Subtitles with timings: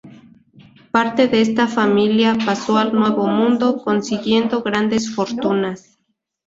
[0.89, 5.99] Parte de esta familia pasó al Nuevo Mundo, consiguiendo grandes fortunas.